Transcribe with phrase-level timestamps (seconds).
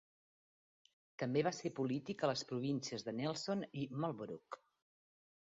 [1.23, 4.61] També va ser polític a les províncies de Nelson i Marlborough.